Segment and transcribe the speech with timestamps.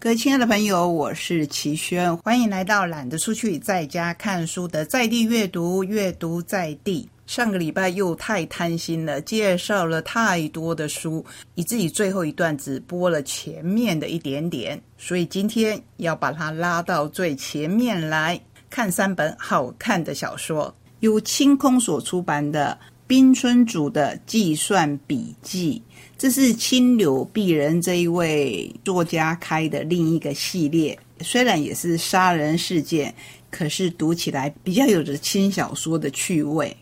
[0.00, 7.08] 各位亲爱的朋友，我是齐轩，欢迎来到懒得出去在家看书的在地阅读，阅读在地。
[7.26, 11.26] 上个礼拜又太贪心了，介绍了太多的书，
[11.56, 18.40] 以至于最后一段只播了前面的一点点，所以今天要把它拉到最前面来
[18.70, 22.78] 看三本好看的小说，由清空所出版的
[23.08, 25.82] 冰村组的计算笔记。
[26.16, 33.14] 这是青柳碧人这一位作家开的另一个系列，虽然也是杀人事件，
[33.50, 36.76] 可是读起来比较有着轻小说的趣味。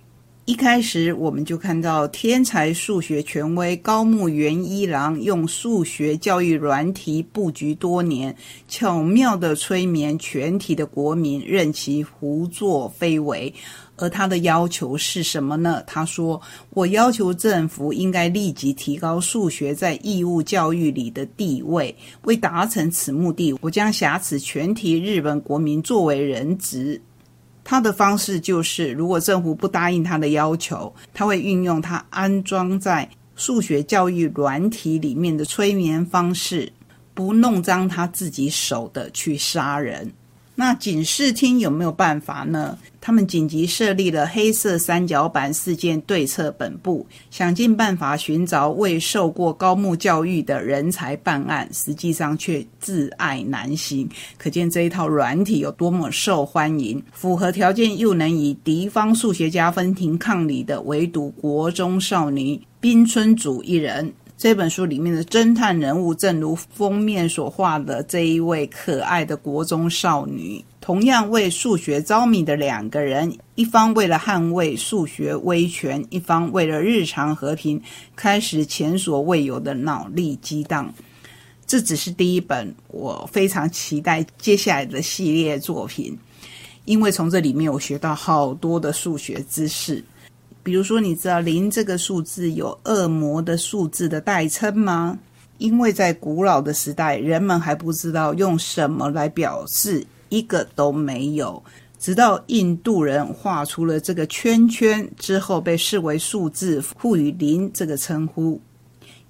[0.47, 8.33] 一开始我们就看到天才数学权威高木元一郎用数学教育软体布局多年，
[8.69, 13.53] 巧妙的催眠全体的国民，任其胡作非为。
[13.97, 15.83] 而他的要求是什么呢？
[15.85, 16.41] 他说
[16.71, 21.93] ：“我要求政府应该立即提高数学在义务教育里的地位。
[22.23, 27.03] 为达成此目的，我将挟持全体日本国民作为人质。”
[27.69, 36.73] 他的方式就是，如果政府不答应他的要求，他会运用他安装在数学教育软体里面的催眠方式，
[37.13, 40.09] 不弄脏他自己手的去杀人。
[40.59, 42.79] 那警视厅有没有办法呢？
[42.99, 54.09] 他们紧急设立了黑色三角板事件对策本部，想尽办法寻找未受过高木教育的人才办案，实际上却自爱难行。
[54.39, 57.01] 可见这一套软体有多么受欢迎。
[57.13, 64.11] 符合条件又能以敌方数学家分庭抗礼的，唯独国中少女滨村主一人。
[64.39, 77.81] 这本书里面的侦探人物，正如封面所画的这一位可爱的国中少女，同样为数学着迷的两个人，一方为了捍卫数学威权，一方为了日常和平，
[78.15, 80.93] 开始前所未有的脑力激荡。
[81.67, 86.17] 这只是第一本，我非常期待接下来的系列作品，
[86.85, 90.05] 因为从这里面我学到好多的数学知识。
[90.67, 95.17] 比如说，你知道零这个数字有恶魔的数字的代称吗？
[95.59, 101.63] 因为在古老的时代，人们还不知道用什么来表示，一个都没有。
[102.01, 108.61] 直到印度人画出了这个圈圈之后，被视为数字，赋予零这个称呼。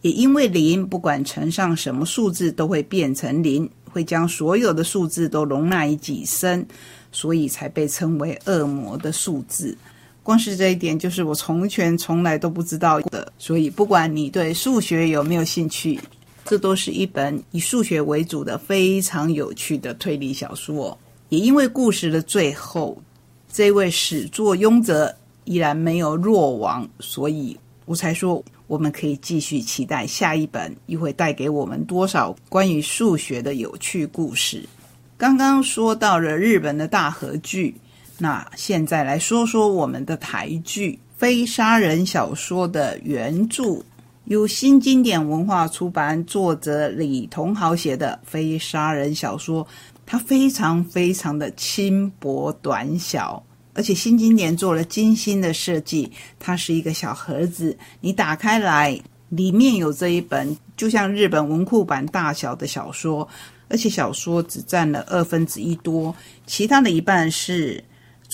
[0.00, 6.66] 也因为零不管乘上什么数字都会变成零，会将所有的数字都容纳于己身，
[7.12, 9.76] 所以才被称为恶魔的数字。
[10.26, 13.32] 光是这一点，就是我从前从来都不知道的。
[13.38, 16.00] 所以，不管你对数学有没有兴趣，
[16.44, 20.98] 这都是一本以数学为主的非常有趣的推理小说。
[21.28, 23.00] 也因为故事的最后，
[23.52, 25.14] 这位始作俑者
[25.44, 34.68] 依然没有落网，所以我才说我们可以继续期待下一本又会带给我们多少关于数学的有趣故事。
[35.16, 37.72] 刚刚说到了日本的大和剧。
[38.18, 43.82] 那现在来说说我们的台剧《非杀人小说》的原著，
[44.24, 49.62] 由新经典文化出版，作者李同豪写的《非杀人小说》，
[50.06, 53.42] 它非常非常的轻薄短小，
[53.74, 56.10] 而且新经典做了精心的设计。
[56.38, 63.28] 它是一个小盒子，你打开来，里面有这一本就像日本文库版大小的小说，
[63.68, 66.16] 而且小说只占了二分之一多，
[66.46, 67.84] 其他的一半是。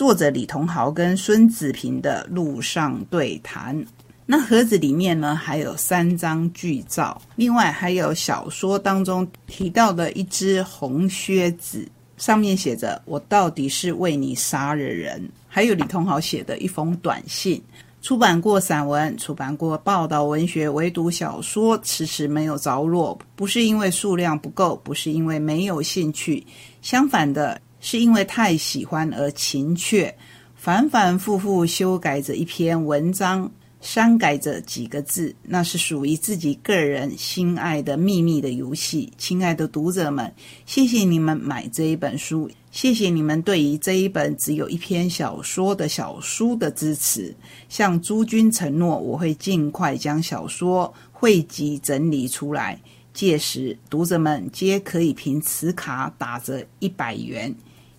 [0.02, 3.86] 作者李同豪跟孙子平的路上对谈。
[4.26, 15.24] 那盒子里面呢，还有三张剧照，另外还有小说当中提到的一只红靴子，上面写着“我到底是为你杀了人”。
[15.46, 17.62] 还有李同豪写的一封短信。
[18.00, 23.16] 出版过散文，出版过报道文学，唯独小说迟迟没有着落。
[23.36, 26.44] 不是因为数量不够，不是因为没有兴趣，
[26.80, 27.60] 相反的。
[27.84, 30.16] 是因为太喜欢而情怯，
[30.54, 33.50] 反反复复修改着一篇文章，
[33.80, 39.12] 删改着几个字，那是属于自己个人心爱的秘密的游戏。
[39.18, 40.32] 亲爱的读者们，
[40.64, 47.34] 谢谢你们买这一本书，谢谢你们对于这一本只有一篇小说的小书的支持。
[47.68, 52.80] 向诸君承诺，我会尽快将小说汇集整理出来，
[53.12, 57.52] 届时读者们皆可以凭此卡打折一百元。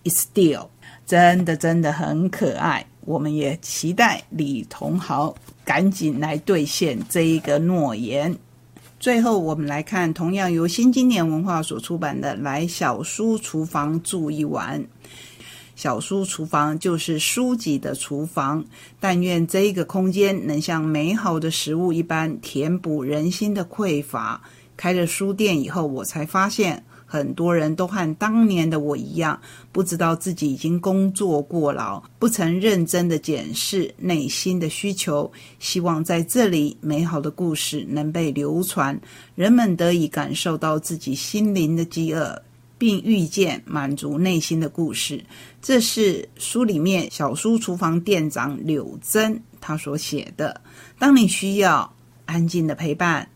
[0.04, 0.68] Still，
[1.06, 2.86] 真的真的很可爱。
[3.06, 5.34] 我们也期待李同豪
[5.64, 8.36] 赶紧来兑现这一个诺言。
[9.00, 14.80] 最后，我们来看同样由新经典文化所出版的《来小书厨房住一晚》。
[15.76, 18.64] 小书厨房就是书籍的厨房。
[19.00, 24.40] 但愿这一个空间能像美好的食物一般填补人心的匮乏。
[24.76, 26.82] 开了书店以后，我才发现。
[27.14, 29.40] 很多人都和当年的我一样，
[29.70, 35.30] 不知道自己已经工作过劳，不曾认真的检视内心的需求。
[35.60, 39.00] 希望在这里，美好的故事能被流传，
[39.36, 42.42] 人们得以感受到自己心灵的饥饿，
[42.76, 45.24] 并遇见满足内心的故事。
[45.62, 50.60] 这是书里面小书厨房店长柳珍他所写的。
[50.98, 51.94] 当你需要
[52.26, 53.28] 安静的陪伴，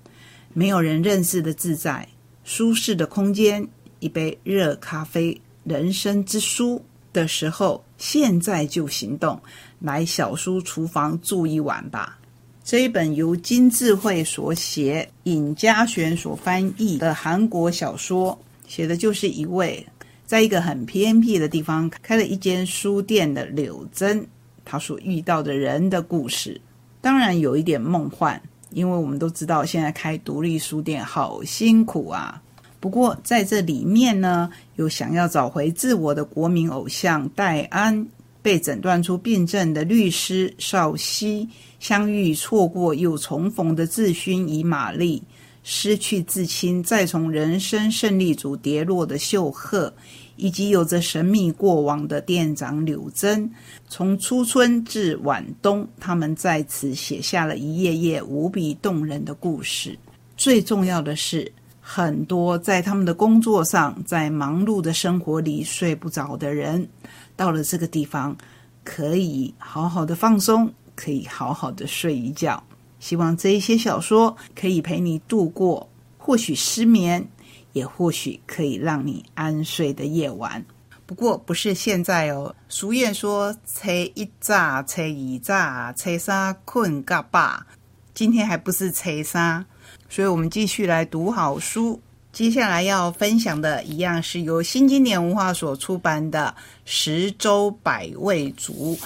[0.52, 2.08] 没有人认识的自在。
[2.48, 3.68] 舒适的空间，
[4.00, 9.38] 一杯热咖啡，人生之书的时候，现在就行动，
[9.80, 12.18] 来小书厨房住一晚吧。
[12.64, 18.36] 这一本由金智慧所写、尹家璇所翻译的韩国小说，
[18.66, 19.86] 写的就是一位
[20.24, 24.26] 在一个很偏僻的地方开了一间书店的柳珍，
[24.64, 26.58] 他所遇到的人的故事。
[27.02, 28.40] 当然有一点梦幻。
[28.78, 32.40] 因为我们都知道，现在开独立书店好辛苦啊。
[32.78, 38.06] 不过在这里面呢，有想要找回自我的国民偶像戴安，
[38.40, 41.48] 被诊断出病症的律师邵西，
[41.80, 45.20] 相遇错过又重逢的自勋与玛丽，
[45.64, 49.92] 失去至亲再从人生胜利组跌落的秀赫。
[50.38, 53.50] 以及有着神秘过往的店长柳珍，
[53.88, 59.98] 从初春至晚冬，他们在此写下了一页页无比动人的故事。
[60.36, 61.50] 最重要的是，
[61.80, 66.88] 很多在他们的工作上，在忙碌的生活里睡不着的人，
[67.34, 68.36] 到了这个地方，
[68.84, 72.62] 可以好好的放松，可以好好的睡一觉。
[73.00, 77.28] 希望这一些小说可以陪你度过，或许失眠。
[77.72, 80.64] 也或许可以让你安睡的夜晚，
[81.06, 82.54] 不过不是现在哦。
[82.68, 87.66] 俗谚说：“吹一炸，吹一炸，吹沙困嘎巴。”
[88.14, 89.64] 今天还不是吹沙，
[90.08, 92.00] 所以我们继续来读好书。
[92.32, 96.54] 接下来要分享的一样是由新经典文化所出版的
[96.84, 98.96] 《十洲百味族》。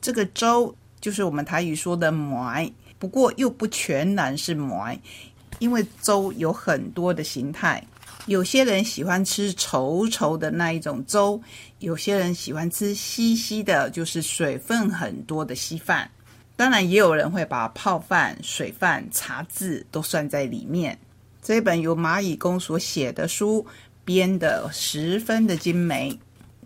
[0.00, 2.52] 这个“粥”就是我们台语说的“馍”，
[2.98, 4.94] 不过又不全然是馍，
[5.58, 7.82] 因为粥有很多的形态。
[8.28, 11.40] 有些人喜欢吃稠稠的那一种粥，
[11.78, 16.10] 有些人喜欢吃稀稀的，就是水分很多的稀饭。
[16.54, 20.98] 当然，也有人会把泡饭、水饭、茶渍都算在里面。
[21.40, 23.66] 这本由蚂蚁公所写的书
[24.04, 26.18] 编得十分的精美。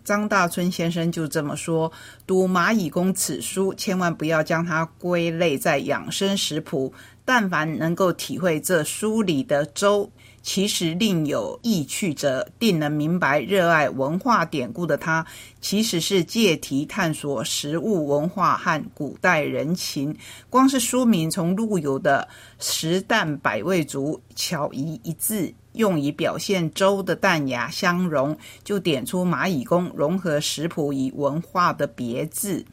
[0.03, 1.89] 张大春先生就这么说：
[2.27, 6.93] 读蚂蚁公此书，千万不要将它归类在养生食谱。
[7.23, 10.11] 但凡能够体会这书里的粥。
[10.43, 13.39] 其实另有意趣者，定能明白。
[13.39, 15.25] 热爱文化典故的他，
[15.61, 20.15] 其实是借题探索食物文化和古代人情。
[20.49, 22.27] 光是书名从陆游的
[22.59, 32.65] “食淡百味足”巧移一字，用以表现粥的淡雅香融，就点出蚂蚁工融合食谱与文化的别致。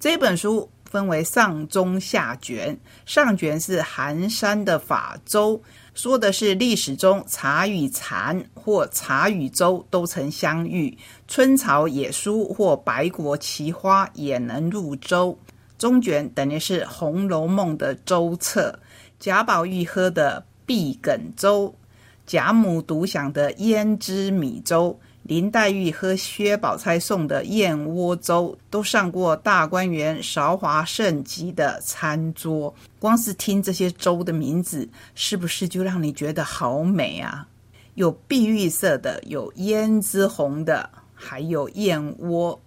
[0.00, 5.60] 这本书分为上中下卷，上卷是寒山的法粥。
[5.92, 10.96] 说的是历史中茶与禅或茶与粥都曾相遇，
[11.26, 15.36] 春草野蔬或白果奇花也能入粥。
[15.76, 18.78] 中卷等于是《红楼梦》的粥册，
[19.18, 21.74] 贾宝玉喝的碧梗粥，
[22.24, 25.00] 贾母独享的胭脂米粥。
[25.24, 32.74] 林黛玉喝薛宝钗送的燕窝粥，都上过大观园韶华盛极的餐桌。
[32.98, 37.48] 光是听这些粥的名字，是不是就让你觉得好美啊？
[37.94, 42.60] 有碧玉色的，有胭脂红的，还有燕窝。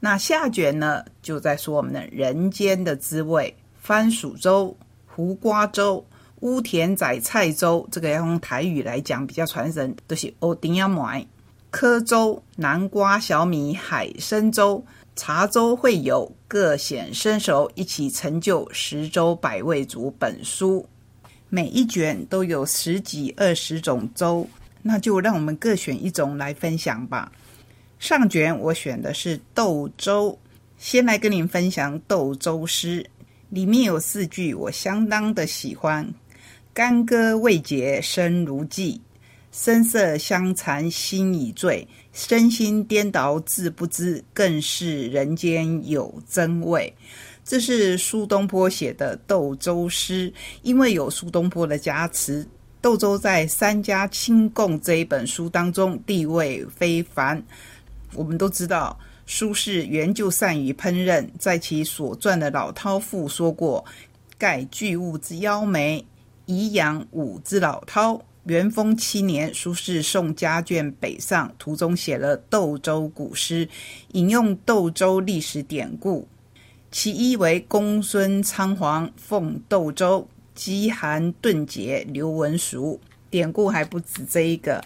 [0.00, 4.76] 那下卷呢，就在说我们的人间的滋味：番薯粥、
[5.06, 6.04] 胡瓜粥、
[6.40, 7.86] 乌田仔菜粥。
[7.92, 11.24] 这个要用台语来讲，比较传神，都是欧丁亚麦。
[11.74, 14.80] 科粥、南瓜、小米、海参粥、
[15.16, 20.08] 茶粥会有各显身手，一起成就十粥百味足。
[20.16, 20.88] 本书
[21.48, 24.48] 每一卷都有十几二十种粥，
[24.82, 27.32] 那就让我们各选一种来分享吧。
[27.98, 30.38] 上卷我选的是豆粥，
[30.78, 33.04] 先来跟您分享豆粥诗，
[33.48, 36.08] 里面有四句我相当的喜欢：
[36.72, 39.00] 干戈未解身如寄。
[39.56, 46.92] 声色相残心已醉，身心颠倒自不知，更是人间有真味。
[47.44, 52.44] 这是苏东坡写的豆粥诗，因为有苏东坡的加持，
[52.80, 57.40] 豆粥在《三家清供》这一本书当中地位非凡。
[58.12, 63.84] 我们都知道，苏轼原就善于烹饪，在其所传的《老饕赋》说过
[64.36, 66.04] ：“盖巨物之妖眉，
[66.46, 73.66] 以养武之老饕。”元丰七年，苏轼送家眷北上，途中写了窦州古诗，
[74.12, 76.28] 引用窦州历史典故。
[76.90, 83.00] 其一为公孙仓皇奉窦州，饥寒顿解刘文淑。
[83.30, 84.84] 典故还不止这一个。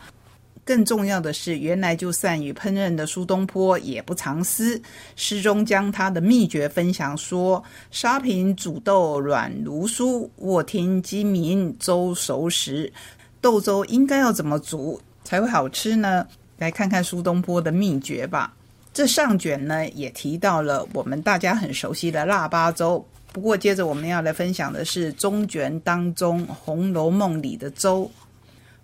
[0.64, 4.80] 更重要的是，原来就善于烹饪的苏东坡也不藏私，
[5.16, 12.92] 诗中将他的秘诀分享说：“沙瓶煮豆软如酥，卧听鸡鸣粥熟时。”
[13.40, 16.26] 豆粥应该要怎么煮才会好吃呢？
[16.58, 18.52] 来看看苏东坡的秘诀吧。
[18.92, 28.10] 这上卷呢也提到了我们大家很熟悉的腊八粥，不过接着我们要来分享的是中卷当中《红楼梦》里的粥。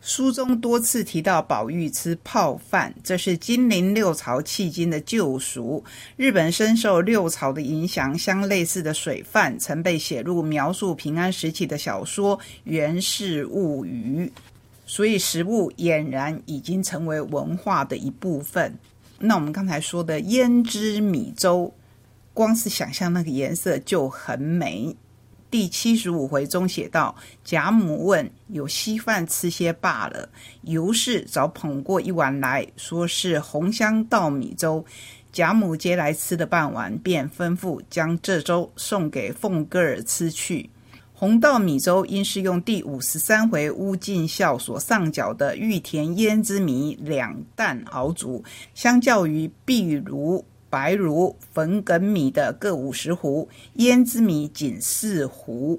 [0.05, 5.83] 书中多次提到宝玉吃泡饭，这是金陵六朝迄今的旧俗。
[6.19, 14.31] 日本深受六朝的影响，相类似的水饭曾被写入描述平安时期的小说《源氏物语》，
[14.85, 18.79] 所以食物俨然已经成为文化的一部分。
[19.21, 21.73] 那我们刚才说的胭脂米粥，
[22.35, 24.95] 光是想象那个颜色就很美。
[25.55, 30.29] 第七十五回中写道：“贾母问有稀饭吃些罢了，
[30.63, 34.85] 尤氏早捧过一碗来说是红香稻米粥。
[35.31, 40.69] 贾母接来吃的半碗，便吩咐将这粥送给凤哥儿吃去。
[41.13, 48.43] 红稻米粥应是用第五十三回乌进孝所上缴的玉田胭脂米两担熬煮，
[48.75, 55.79] 相较于碧如。”白如粉梗米的各五十斛，胭脂米仅四斛，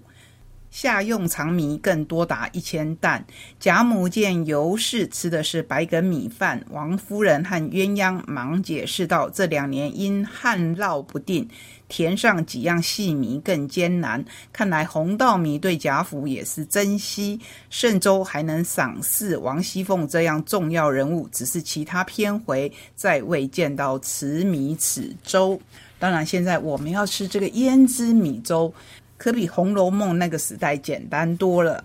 [0.71, 3.25] 下用长米更多达一千担。
[3.59, 11.49] 贾母见尤氏吃的是白梗米饭，王夫人和鸳鸯忙解释道：这两年因旱涝不定。
[11.87, 17.39] 填上几样细米更艰难，看来红稻米对贾府也是珍惜。
[17.69, 25.59] 盛州还能赏赐王熙凤这样重要人物，只是其他篇回再未见到此米此粥。
[25.97, 28.73] 当然，现在我们要吃这个胭脂米粥，
[29.17, 31.83] 可比《红楼梦》那个时代简单多了。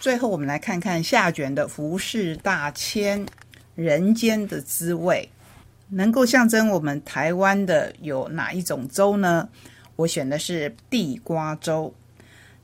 [0.00, 3.24] 最后，我们来看看下卷的服饰大千
[3.74, 5.28] 人间的滋味。
[5.94, 9.46] 能够象征我们台湾的有哪一种粥呢？
[9.94, 11.92] 我选的是地瓜粥。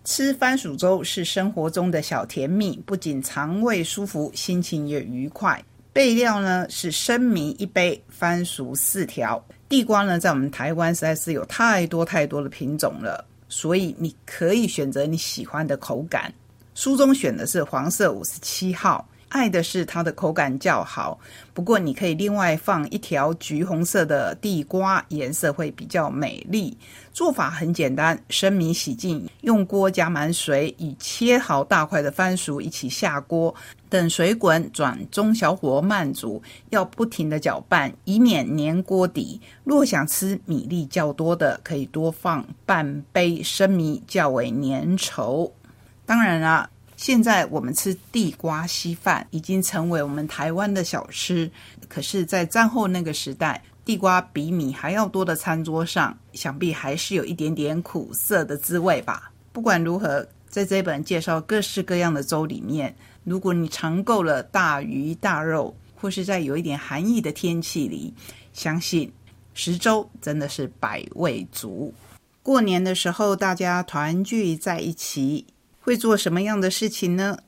[0.03, 5.63] 吃番薯粥是生活中的小甜蜜，不仅肠胃舒服，心情也愉快。
[5.93, 9.45] 备料呢是生米一杯，番薯四条。
[9.69, 16.33] 地瓜呢，在我们台湾实在是有太多太多的品种了，所以你可以选择你喜欢的口感。
[16.75, 19.07] 书中选的是黄色五十七号。
[19.29, 21.19] 爱的是它的口感较好，
[21.53, 26.77] 不过你可以另外放一条橘红色的地瓜，颜色会比较美丽。
[27.13, 33.55] 做法很简单，生米洗净，用锅加满水，与切好大块的番薯一起下锅，
[33.91, 39.41] 等水滚，转中小火慢煮，要不停的搅拌，以免粘锅底。
[39.65, 45.51] 若想吃米粒较多的，可以多放半杯生米，较为粘稠。
[46.07, 46.71] 当然啦。
[46.99, 51.49] 现在我们吃地瓜稀饭已经成为我们台湾的小吃，
[51.89, 59.31] 可是，在战后那个时代，地瓜比米还要多的餐桌上，想必还是有一点点苦涩的滋味吧。
[59.53, 68.13] 不管如何，在这本介绍各式各样的粥里面，如果你尝够了大鱼大肉，或是在有一点寒意的天气里，
[68.53, 69.13] 相信
[69.55, 71.95] 食粥真的是百味足。
[72.43, 75.47] 过年的时候，大家团聚在一起。
[75.89, 77.39] 会做什么样的事情呢？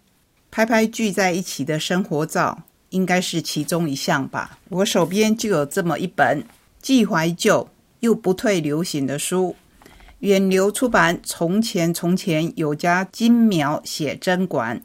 [0.51, 4.59] 拍拍聚在一起的生活照，应该是其中一项吧。
[4.71, 6.43] 我手边就有这么一本
[6.81, 7.69] 既怀旧
[7.99, 9.55] 又不退流行的书，
[10.21, 14.79] 远流出版《从前从前有家金苗写真馆》，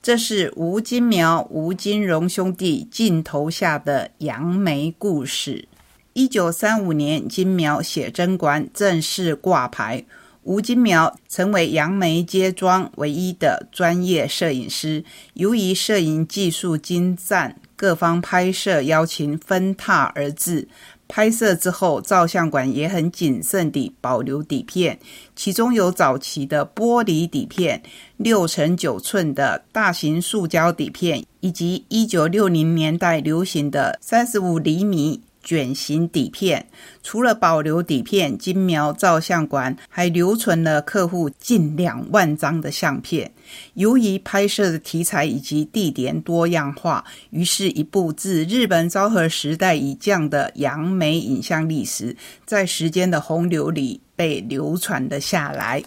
[0.00, 5.68] 这是吴金苗、吴金荣兄弟镜头下的杨梅故事。
[6.14, 10.02] 一九三五年，金苗写真馆正式挂牌。
[10.44, 15.02] 吴金苗成为杨梅街庄唯一的专业摄影师。
[15.32, 20.68] 由于摄影技术精湛，各方拍摄邀请纷沓而至。
[21.06, 24.98] 拍摄之后，照相馆也很谨慎地保留底片，
[25.36, 27.82] 其中有早期的玻璃底片、
[28.16, 35.20] 六乘九寸的大型塑胶底片，以及一九六零年代流行的三十五厘米。
[35.44, 36.66] 卷型底片，
[37.02, 43.30] 除了保留底片，金苗照相馆还留存了客户近两万张的相片。
[43.74, 55.82] 由于拍摄的题材以及地点多样化，于是，一部自日本昭和时代以降的杨梅影像历史，在时间的洪流里被流传了下来。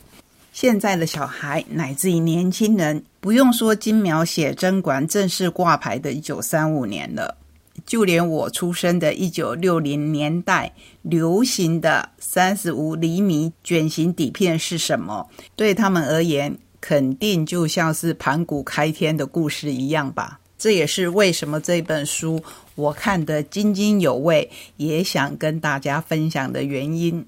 [0.54, 7.38] 现在的小孩乃至于年轻人，不用说金苗写真馆正式挂牌的一九三五年了，
[7.86, 20.40] 就连我出生的一九六零年代流行的三十五厘米卷型底片是什么，对他们而言，肯定就像是盘古开天的故事一样吧。
[20.58, 22.44] 这也是为什么这本书
[22.74, 27.26] 我看得津津有味，也想跟大家分享的原因。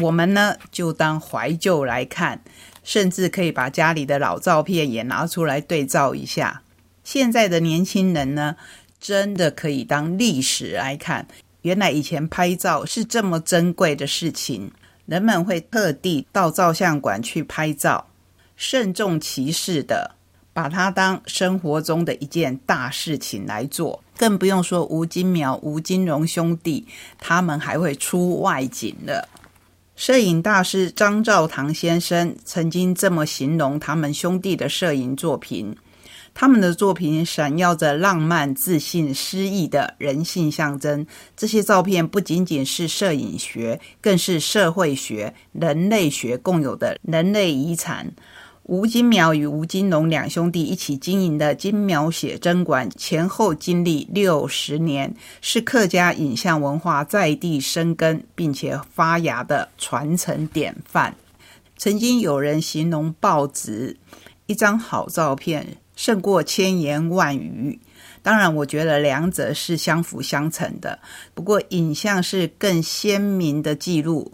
[0.00, 2.42] 我们呢，就当怀旧来看，
[2.82, 6.62] 甚至可以把家里的老照片也拿出来对照一下。
[7.04, 8.56] 现在的年轻人呢，
[9.06, 11.28] 真的可以当历史来看。
[11.62, 14.72] 原来以前拍照是这么珍贵的事情，
[15.04, 18.08] 人们会特地到照相馆去拍照，
[18.56, 20.16] 慎重其事的
[20.52, 24.02] 把它当生活中的一件大事情来做。
[24.16, 26.84] 更不用说吴金苗、吴金荣兄弟，
[27.20, 29.28] 他们还会出外景了。
[29.94, 35.76] 摄影大师张兆堂先生曾经这么形容他们兄弟的摄影作品：
[36.38, 41.06] 他们的作品闪耀着浪漫、自信、诗意的人性象征。
[41.34, 48.12] 这些照片不仅仅是摄影学，更是社会学、人类学共有的人类遗产。
[48.64, 61.14] 吴金苗与吴金龙两兄弟一起经营的金苗写真馆，前后经历六十年，是客家影像文化在地生根并且发芽的传承典范。
[61.78, 63.96] 曾经有人形容报纸
[64.44, 67.80] 一张好照片胜过千言万语，
[68.22, 70.98] 当然，我觉得两者是相辅相成的。
[71.34, 74.32] 不过，影像是更鲜明的记录，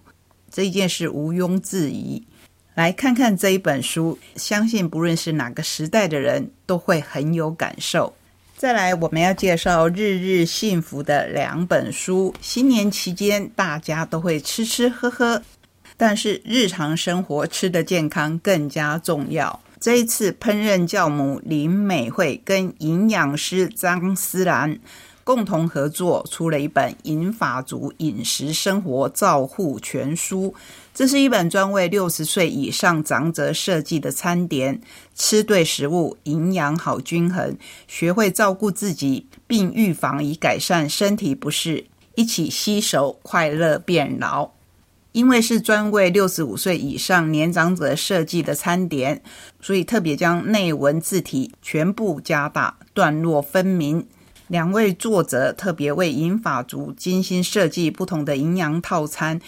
[0.51, 2.23] 这一件事毋庸置疑。
[2.75, 8.13] 来看看这一本书，相信不论是哪个时代的人都会很有感受。
[8.57, 12.35] 再来，我们要介绍日日幸福的两本书。
[12.41, 15.43] 新年期间，大家都会吃吃喝喝，
[15.97, 19.61] 但是日常生活吃的健康更加重要。
[19.81, 24.79] 这一次，烹饪教母林美惠跟营养师张思兰。
[25.25, 30.49] 共同合作出了一本《银法族饮食生活照护全书》，
[30.93, 34.81] 这是一本专为六十岁以上长者设计的餐点。
[35.15, 41.85] 吃对食物，营养好均衡，学会照顾自己，并预防以改善身体不适，
[42.17, 44.51] 一起携手快乐变老。
[45.13, 49.23] 因为是专为六十五岁以上年长者设计的餐点，
[49.61, 54.07] 所以特别将内文字体全部加大，段落分明。
[54.49, 59.41] 两位作者特别为银发族精心设计不同的营养套餐，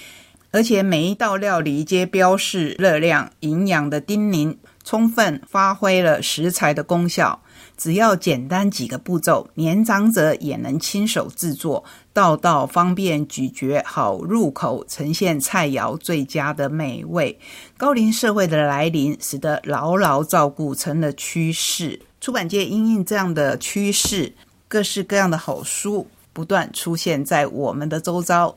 [0.51, 7.41] 而且每一道料理皆标示热量、营养的叮咛，充分发挥了食材的功效。
[7.77, 17.37] 只要简单几个步骤，年长者也能亲手制作，道道方便咀嚼，好入口，呈现菜肴最佳的美味。
[17.77, 22.01] 高龄社会的来临，使得牢牢照顾成了趋势。
[22.21, 24.33] 出版界因应这样的趋势。
[24.69, 28.57] 各式各样的好书不断出现在我们的周遭，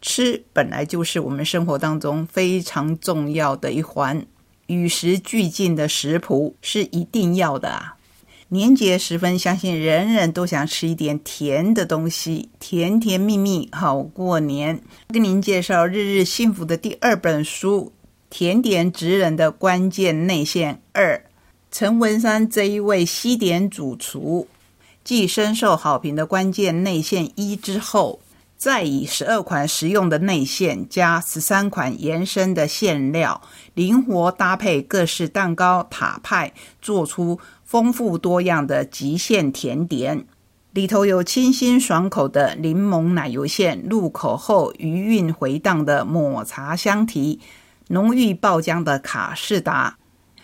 [0.00, 4.26] 吃本来就是我们生活当中非常重要的一环，
[4.66, 7.96] 与时俱进的食谱是一定要的啊！
[8.48, 14.80] 年节时分，相信人人都想吃一点甜的东西，甜甜蜜蜜好过年。
[15.08, 17.92] 跟您介绍《日日幸福》的第二本书
[18.30, 21.16] 《甜点职人的关键内线二》，
[21.72, 24.46] 陈文山这一位西点主厨。
[25.02, 28.18] 继深受好评的关键内线一之后，
[28.56, 33.42] 再以十二款实用的内馅加十三款延伸的馅料，
[33.74, 40.26] 灵活搭配各式蛋糕、塔派，做出丰富多样的极限甜点。
[40.72, 47.40] 里头有清新爽口的柠檬奶油馅，入口后余韵回荡的抹茶香提，
[47.88, 49.98] 浓郁爆浆的卡士达。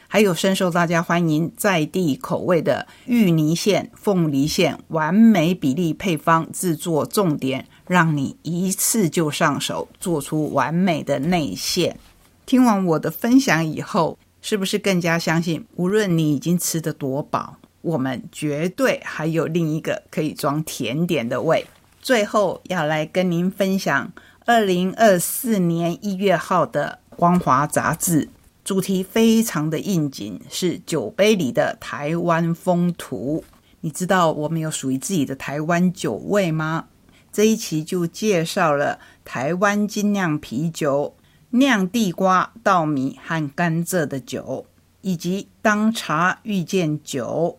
[0.09, 11.98] 还有深受大家欢迎在地口味的芋泥馅、凤梨馅，完美比例配方制作重点，让你一次就上手，做出完美的内馅。
[12.46, 21.66] 听完我的分享以后，是不是更加相信，无论你已经吃得多饱，我们绝对还有另一个可以装甜点的胃。
[22.00, 24.11] 最后要来跟您分享
[24.46, 28.31] 二零二四年一月号的《光华》杂志。
[28.64, 33.44] 主题非常的应景，是酒杯里的台湾风土。
[33.81, 36.85] 你知道我们有属于自己的台湾酒味吗？
[37.32, 41.16] 这一期就介绍了台湾精酿啤酒、
[41.50, 44.66] 酿地瓜、稻米和甘蔗的酒，
[45.00, 47.58] 以及当茶遇见酒，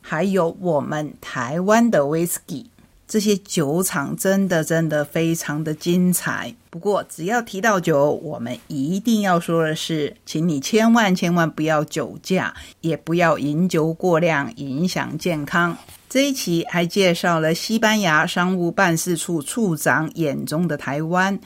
[0.00, 2.70] 还有我们台湾的威士忌。
[3.06, 6.54] 这些酒厂真的真的非常的精彩。
[6.70, 15.76] 不过，只要提到酒，我们一定要说的是，请你千万千万不要酒驾，也不要饮酒过量，影响健康。
[16.14, 21.36] 这一期还介绍了西班牙商务办事处处长眼中的台湾，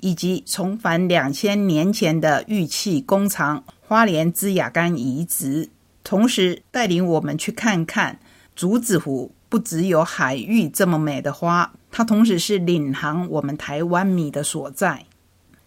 [0.00, 5.70] 以及重返两千年前的玉器工厂花莲之雅干遗址，
[6.02, 8.18] 同时带领我们去看看
[8.56, 9.30] 竹子湖。
[9.48, 15.04] 不只有海域这么美的花，它同时是领航我们台湾米的所在。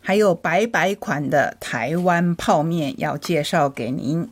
[0.02, 4.30] 还有白白款的台湾泡面要介绍给您。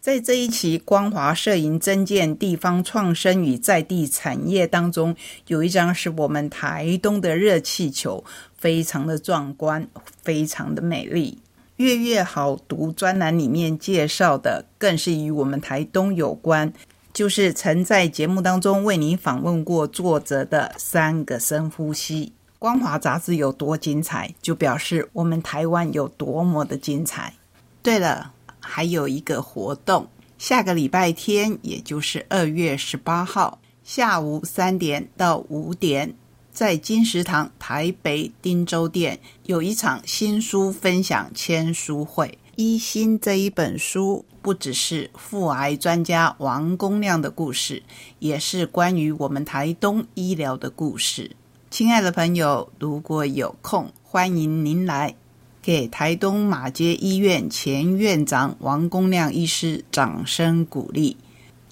[0.00, 5.14] 在这一期光华摄影增建地方创生与在地产业当中，
[5.48, 8.24] 有一张是我们台东的热气球，
[8.56, 9.86] 非常的壮观，
[10.22, 11.38] 非常的美丽。
[11.76, 16.72] 月月好读专栏里面介绍的，更是与我们台东有关。
[17.12, 22.32] 就是曾在节目当中为您访问过作者的三个深呼吸。
[22.58, 27.34] 光华杂志有多精彩，就表示我们台湾有多么的精彩。
[27.82, 30.06] 对了，还有一个活动，
[30.38, 36.14] 下个礼拜天，也就是二月十八号下午三点到五点，
[36.52, 42.38] 在金石堂台北汀州店有一场新书分享签书会。
[42.56, 47.82] 一心这一本书不只是腹癌专家王公亮的故事，
[48.18, 51.30] 也是关于我们台东医疗的故事。
[51.70, 55.14] 亲爱的朋友，如果有空，欢迎您来
[55.62, 61.16] 给台东马街医院前院长王公亮医师掌声鼓励，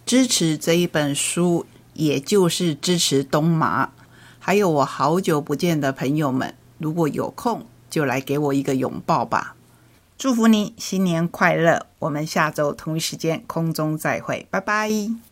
[0.05, 3.90] 支持这一本书，也就是支持东马。
[4.38, 9.57] 还有我好久不见的朋友们，如果有空，就来给我一个拥抱吧。
[10.18, 11.87] 祝福你新年快乐！
[12.01, 15.18] 我们下周同一时间空中再会，拜拜。